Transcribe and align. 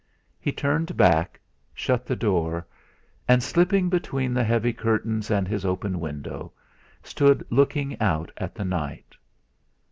He 0.39 0.51
turned 0.51 0.97
back; 0.97 1.39
shut 1.75 2.07
the 2.07 2.15
door, 2.15 2.65
and 3.27 3.43
slipping 3.43 3.87
between 3.87 4.33
the 4.33 4.43
heavy 4.43 4.73
curtains 4.73 5.29
and 5.29 5.47
his 5.47 5.63
open 5.63 5.99
window, 5.99 6.53
stood 7.03 7.45
looking 7.51 8.01
out 8.01 8.31
at 8.37 8.55
the 8.55 8.65
night. 8.65 9.15